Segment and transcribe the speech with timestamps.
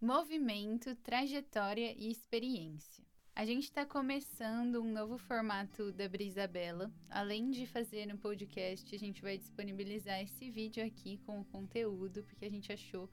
[0.00, 3.04] movimento, trajetória e experiência.
[3.34, 6.92] A gente está começando um novo formato da Brisabela.
[7.10, 12.22] Além de fazer no podcast, a gente vai disponibilizar esse vídeo aqui com o conteúdo,
[12.22, 13.10] porque a gente achou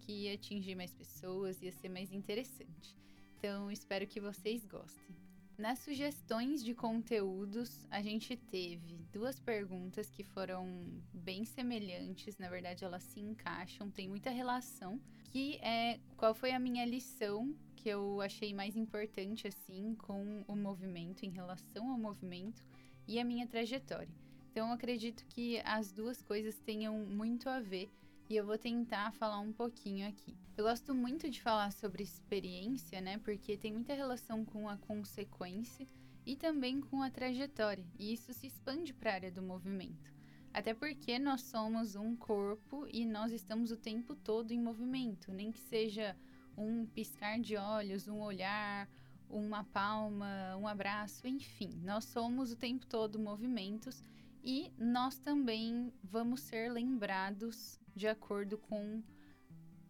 [0.00, 2.96] que ia atingir mais pessoas, ia ser mais interessante.
[3.38, 5.25] Então, espero que vocês gostem.
[5.58, 12.84] Nas sugestões de conteúdos, a gente teve duas perguntas que foram bem semelhantes, na verdade
[12.84, 18.20] elas se encaixam, tem muita relação, que é qual foi a minha lição que eu
[18.20, 22.60] achei mais importante assim com o movimento em relação ao movimento
[23.08, 24.14] e a minha trajetória.
[24.50, 27.90] Então eu acredito que as duas coisas tenham muito a ver
[28.28, 30.36] e eu vou tentar falar um pouquinho aqui.
[30.56, 33.18] Eu gosto muito de falar sobre experiência, né?
[33.18, 35.86] Porque tem muita relação com a consequência
[36.24, 40.12] e também com a trajetória, e isso se expande para a área do movimento.
[40.52, 45.52] Até porque nós somos um corpo e nós estamos o tempo todo em movimento, nem
[45.52, 46.16] que seja
[46.56, 48.88] um piscar de olhos, um olhar,
[49.28, 54.02] uma palma, um abraço, enfim, nós somos o tempo todo movimentos
[54.42, 59.02] e nós também vamos ser lembrados de acordo com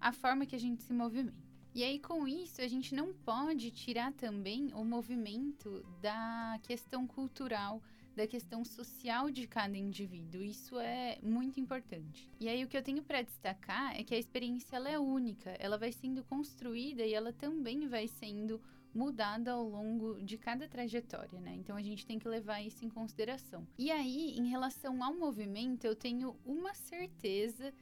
[0.00, 1.36] a forma que a gente se movimenta.
[1.74, 7.82] E aí, com isso, a gente não pode tirar também o movimento da questão cultural,
[8.14, 10.40] da questão social de cada indivíduo.
[10.40, 12.30] Isso é muito importante.
[12.40, 15.50] E aí, o que eu tenho para destacar é que a experiência ela é única,
[15.58, 18.58] ela vai sendo construída e ela também vai sendo
[18.94, 21.54] mudada ao longo de cada trajetória, né?
[21.56, 23.66] Então a gente tem que levar isso em consideração.
[23.76, 27.74] E aí, em relação ao movimento, eu tenho uma certeza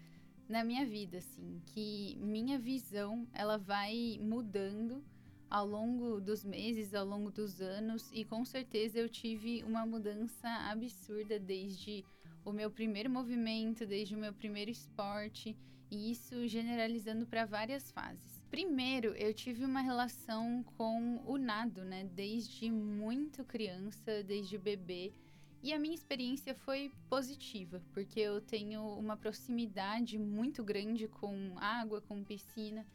[0.48, 5.02] na minha vida, assim, que minha visão ela vai mudando
[5.48, 10.48] ao longo dos meses, ao longo dos anos, e com certeza eu tive uma mudança
[10.70, 12.04] absurda desde
[12.44, 15.56] o meu primeiro movimento, desde o meu primeiro esporte,
[15.90, 18.42] e isso generalizando para várias fases.
[18.50, 25.12] Primeiro, eu tive uma relação com o nado, né, desde muito criança, desde bebê.
[25.64, 32.02] E a minha experiência foi positiva, porque eu tenho uma proximidade muito grande com água,
[32.02, 32.86] com piscina.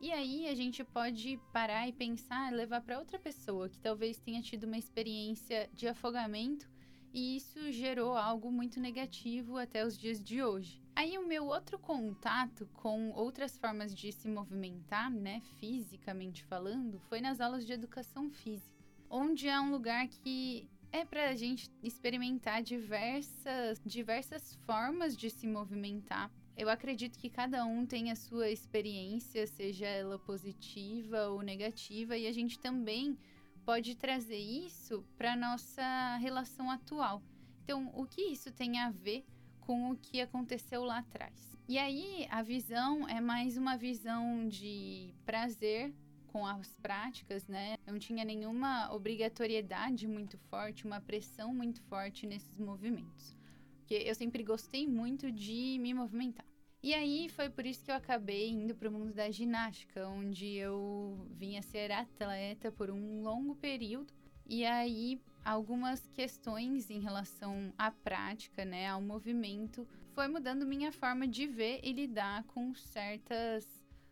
[0.00, 4.40] E aí a gente pode parar e pensar, levar para outra pessoa que talvez tenha
[4.40, 6.66] tido uma experiência de afogamento
[7.12, 10.82] e isso gerou algo muito negativo até os dias de hoje.
[10.96, 17.20] Aí o meu outro contato com outras formas de se movimentar, né, fisicamente falando, foi
[17.20, 22.62] nas aulas de educação física, onde é um lugar que é para a gente experimentar
[22.62, 26.30] diversas, diversas formas de se movimentar.
[26.56, 32.28] Eu acredito que cada um tem a sua experiência, seja ela positiva ou negativa, e
[32.28, 33.18] a gente também
[33.64, 37.20] pode trazer isso para nossa relação atual.
[37.64, 39.26] Então, o que isso tem a ver
[39.62, 41.58] com o que aconteceu lá atrás?
[41.68, 45.92] E aí, a visão é mais uma visão de prazer
[46.34, 47.76] com as práticas, né?
[47.86, 53.36] Não tinha nenhuma obrigatoriedade muito forte, uma pressão muito forte nesses movimentos.
[53.76, 56.44] Porque eu sempre gostei muito de me movimentar.
[56.82, 60.56] E aí foi por isso que eu acabei indo para o mundo da ginástica, onde
[60.56, 64.12] eu vinha ser atleta por um longo período.
[64.44, 71.28] E aí algumas questões em relação à prática, né, ao movimento, foi mudando minha forma
[71.28, 73.64] de ver e lidar com certas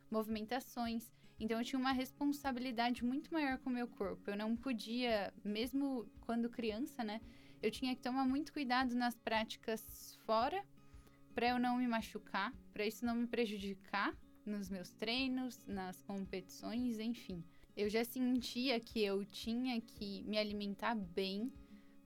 [0.09, 1.13] movimentações.
[1.43, 4.31] Então eu tinha uma responsabilidade muito maior com o meu corpo.
[4.31, 7.21] Eu não podia, mesmo quando criança, né?
[7.61, 10.65] Eu tinha que tomar muito cuidado nas práticas fora
[11.35, 14.17] para eu não me machucar, para isso não me prejudicar
[14.47, 17.43] nos meus treinos, nas competições, enfim.
[17.77, 21.53] Eu já sentia que eu tinha que me alimentar bem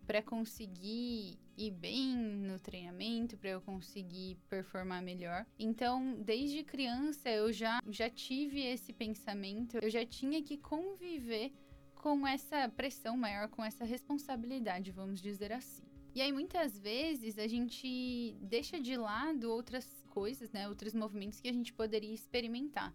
[0.07, 5.47] para conseguir ir bem no treinamento, para eu conseguir performar melhor.
[5.59, 11.53] Então, desde criança eu já já tive esse pensamento, eu já tinha que conviver
[11.95, 15.83] com essa pressão maior, com essa responsabilidade, vamos dizer assim.
[16.15, 21.49] E aí muitas vezes a gente deixa de lado outras coisas, né, outros movimentos que
[21.49, 22.95] a gente poderia experimentar.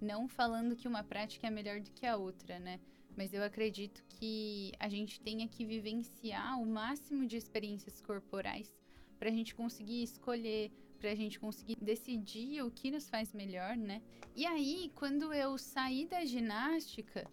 [0.00, 2.80] Não falando que uma prática é melhor do que a outra, né?
[3.16, 8.72] Mas eu acredito que a gente tenha que vivenciar o máximo de experiências corporais
[9.18, 13.76] para a gente conseguir escolher, para a gente conseguir decidir o que nos faz melhor,
[13.76, 14.02] né?
[14.34, 17.30] E aí, quando eu saí da ginástica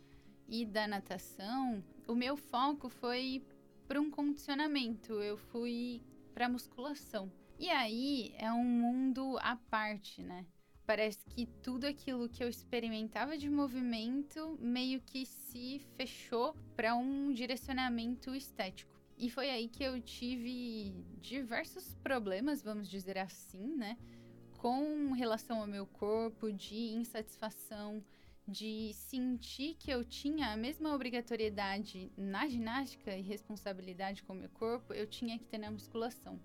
[0.47, 3.43] e da natação, o meu foco foi
[3.87, 6.01] para um condicionamento, eu fui
[6.33, 7.31] para musculação.
[7.57, 10.45] E aí é um mundo à parte, né?
[10.87, 17.31] Parece que tudo aquilo que eu experimentava de movimento meio que se fechou para um
[17.31, 18.97] direcionamento estético.
[19.17, 23.97] E foi aí que eu tive diversos problemas, vamos dizer assim, né?
[24.57, 28.03] com relação ao meu corpo, de insatisfação,
[28.47, 34.49] de sentir que eu tinha a mesma obrigatoriedade na ginástica e responsabilidade com o meu
[34.49, 36.39] corpo, eu tinha que ter na musculação.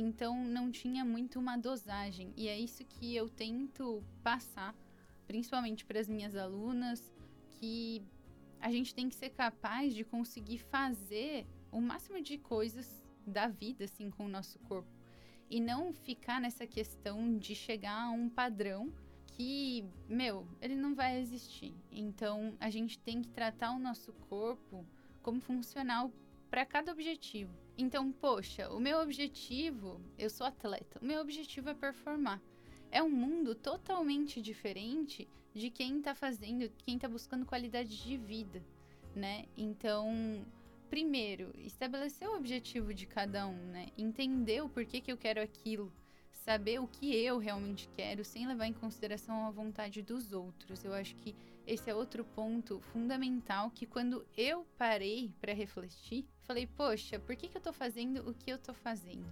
[0.00, 4.74] Então não tinha muito uma dosagem, e é isso que eu tento passar,
[5.26, 7.12] principalmente para as minhas alunas,
[7.50, 8.02] que
[8.60, 13.84] a gente tem que ser capaz de conseguir fazer o máximo de coisas da vida
[13.84, 14.98] assim com o nosso corpo
[15.50, 18.92] e não ficar nessa questão de chegar a um padrão
[19.26, 21.74] que, meu, ele não vai existir.
[21.90, 24.84] Então, a gente tem que tratar o nosso corpo
[25.22, 26.12] como funcional
[26.50, 27.67] para cada objetivo.
[27.80, 32.42] Então, poxa, o meu objetivo, eu sou atleta, o meu objetivo é performar.
[32.90, 38.60] É um mundo totalmente diferente de quem está fazendo, quem está buscando qualidade de vida,
[39.14, 39.44] né?
[39.56, 40.44] Então,
[40.90, 43.86] primeiro, estabelecer o objetivo de cada um, né?
[43.96, 45.92] Entender o porquê que eu quero aquilo,
[46.32, 50.84] saber o que eu realmente quero, sem levar em consideração a vontade dos outros.
[50.84, 51.32] Eu acho que
[51.68, 57.46] esse é outro ponto fundamental que quando eu parei para refletir, falei, poxa, por que,
[57.46, 59.26] que eu tô fazendo o que eu tô fazendo?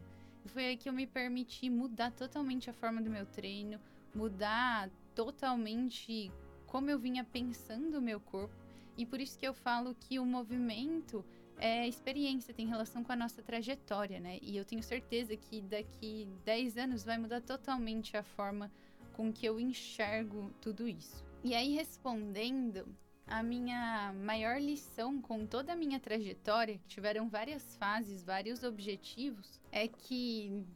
[0.45, 3.81] E foi aí que eu me permiti mudar totalmente a forma do meu treino,
[4.15, 6.31] mudar totalmente
[6.67, 8.55] como eu vinha pensando o meu corpo.
[8.99, 11.25] E por isso que eu falo que o movimento
[11.59, 14.39] é experiência, tem relação com a nossa trajetória, né?
[14.43, 18.71] E eu tenho certeza que daqui 10 anos vai mudar totalmente a forma
[19.15, 21.26] com que eu enxergo tudo isso.
[21.47, 22.85] E aí, respondendo,
[23.25, 29.61] a minha maior lição com toda a minha trajetória, que tiveram várias fases, vários objetivos,
[29.71, 30.67] é que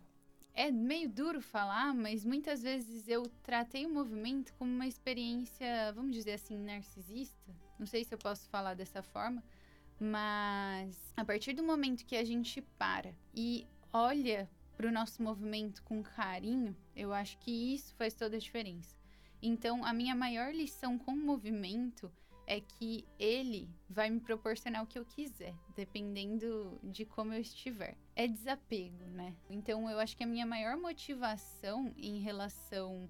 [0.54, 6.14] é meio duro falar, mas muitas vezes eu tratei o movimento como uma experiência, vamos
[6.14, 7.52] dizer assim, narcisista.
[7.76, 9.42] Não sei se eu posso falar dessa forma,
[9.98, 15.82] mas a partir do momento que a gente para e olha para o nosso movimento
[15.82, 18.99] com carinho, eu acho que isso faz toda a diferença.
[19.42, 22.12] Então, a minha maior lição com o movimento
[22.46, 27.96] é que ele vai me proporcionar o que eu quiser, dependendo de como eu estiver.
[28.16, 29.36] É desapego, né?
[29.48, 33.08] Então, eu acho que a minha maior motivação em relação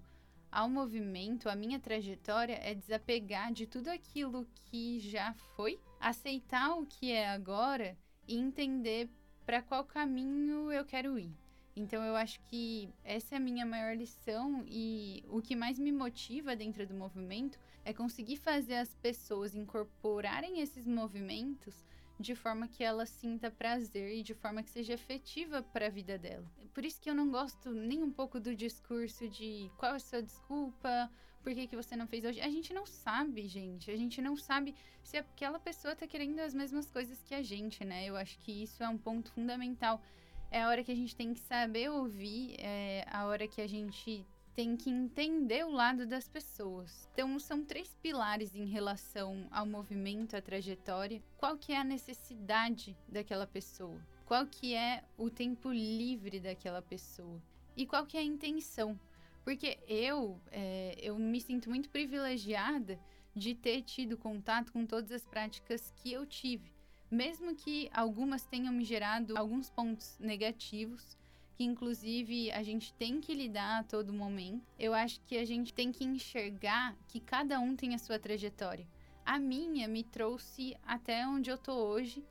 [0.51, 6.85] ao movimento, a minha trajetória é desapegar de tudo aquilo que já foi aceitar o
[6.85, 9.09] que é agora e entender
[9.45, 11.33] para qual caminho eu quero ir.
[11.75, 15.91] Então eu acho que essa é a minha maior lição e o que mais me
[15.91, 21.85] motiva dentro do movimento é conseguir fazer as pessoas incorporarem esses movimentos
[22.19, 26.17] de forma que ela sinta prazer e de forma que seja efetiva para a vida
[26.17, 26.45] dela.
[26.73, 29.99] Por isso que eu não gosto nem um pouco do discurso de qual é a
[29.99, 31.09] sua desculpa,
[31.41, 32.39] por que, que você não fez hoje?
[32.39, 33.89] A gente não sabe, gente.
[33.89, 37.83] A gente não sabe se aquela pessoa tá querendo as mesmas coisas que a gente,
[37.83, 38.05] né?
[38.05, 40.01] Eu acho que isso é um ponto fundamental.
[40.51, 43.67] É a hora que a gente tem que saber ouvir, é a hora que a
[43.67, 47.07] gente tem que entender o lado das pessoas.
[47.13, 51.23] Então, são três pilares em relação ao movimento, à trajetória.
[51.37, 53.97] Qual que é a necessidade daquela pessoa?
[54.25, 57.41] Qual que é o tempo livre daquela pessoa?
[57.77, 58.99] E qual que é a intenção?
[59.45, 62.99] Porque eu, é, eu me sinto muito privilegiada
[63.33, 66.73] de ter tido contato com todas as práticas que eu tive.
[67.11, 71.17] Mesmo que algumas tenham me gerado alguns pontos negativos,
[71.57, 75.73] que inclusive a gente tem que lidar a todo momento, eu acho que a gente
[75.73, 78.87] tem que enxergar que cada um tem a sua trajetória.
[79.25, 82.25] A minha me trouxe até onde eu tô hoje,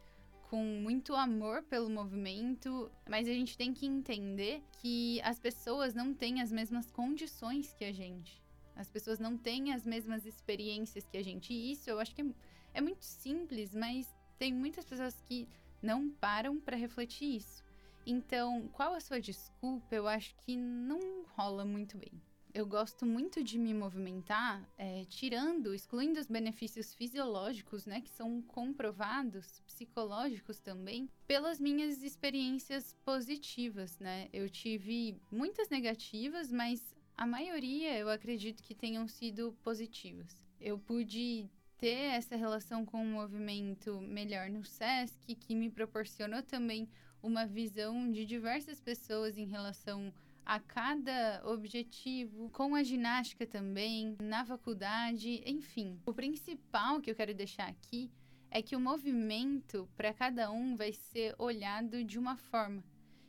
[0.48, 6.14] com muito amor pelo movimento, mas a gente tem que entender que as pessoas não
[6.14, 8.42] têm as mesmas condições que a gente.
[8.74, 11.52] As pessoas não têm as mesmas experiências que a gente.
[11.52, 12.26] E isso eu acho que é,
[12.74, 14.08] é muito simples, mas
[14.40, 15.46] tem muitas pessoas que
[15.80, 17.62] não param para refletir isso.
[18.06, 19.94] Então, qual a sua desculpa?
[19.94, 22.20] Eu acho que não rola muito bem
[22.52, 28.42] eu gosto muito de me movimentar, é, tirando, excluindo os benefícios fisiológicos, né, que são
[28.42, 34.28] comprovados, psicológicos também, pelas minhas experiências positivas, né?
[34.32, 40.42] Eu tive muitas negativas, mas a maioria eu acredito que tenham sido positivas.
[40.60, 41.48] Eu pude
[41.80, 46.86] ter essa relação com o movimento melhor no SESC, que me proporcionou também
[47.22, 50.12] uma visão de diversas pessoas em relação
[50.44, 55.98] a cada objetivo, com a ginástica também, na faculdade, enfim.
[56.04, 58.10] O principal que eu quero deixar aqui
[58.50, 62.84] é que o movimento para cada um vai ser olhado de uma forma.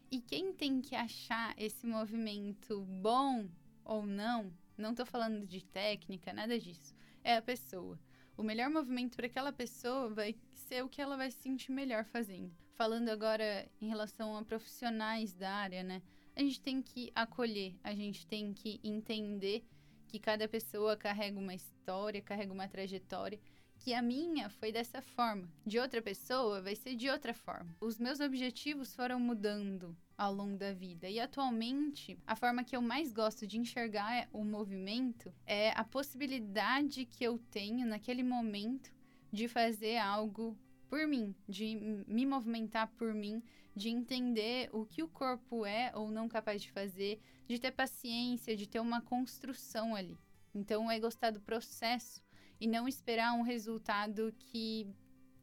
[0.09, 3.47] E quem tem que achar esse movimento bom
[3.85, 6.93] ou não, não estou falando de técnica, nada disso,
[7.23, 7.97] é a pessoa.
[8.41, 12.03] O melhor movimento para aquela pessoa vai ser o que ela vai se sentir melhor
[12.05, 12.51] fazendo.
[12.73, 16.01] Falando agora em relação a profissionais da área, né?
[16.35, 19.63] A gente tem que acolher, a gente tem que entender
[20.07, 23.39] que cada pessoa carrega uma história, carrega uma trajetória,
[23.83, 27.75] que a minha foi dessa forma, de outra pessoa vai ser de outra forma.
[27.81, 32.81] Os meus objetivos foram mudando ao longo da vida e atualmente a forma que eu
[32.81, 38.93] mais gosto de enxergar o movimento é a possibilidade que eu tenho naquele momento
[39.31, 40.55] de fazer algo
[40.87, 43.41] por mim, de me movimentar por mim,
[43.75, 48.55] de entender o que o corpo é ou não capaz de fazer, de ter paciência,
[48.55, 50.19] de ter uma construção ali.
[50.53, 52.21] Então é gostar do processo
[52.61, 54.87] e não esperar um resultado que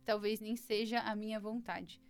[0.05, 2.01] talvez nem seja a minha vontade.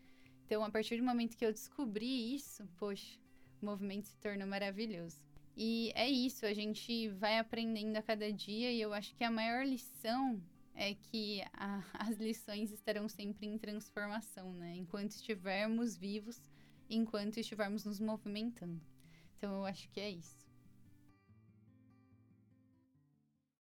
[0.44, 3.18] Então, a partir do momento que eu descobri isso, poxa,
[3.60, 5.16] o movimento se tornou maravilhoso.
[5.56, 9.30] E é isso, a gente vai aprendendo a cada dia e eu acho que a
[9.30, 10.40] maior lição
[10.74, 14.76] é que a, as lições estarão sempre em transformação, né?
[14.76, 16.40] Enquanto estivermos vivos,
[16.88, 18.80] enquanto estivermos nos movimentando.
[19.36, 20.47] Então eu acho que é isso.